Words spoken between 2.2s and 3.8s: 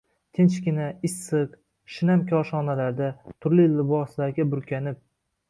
koshonalarda, turli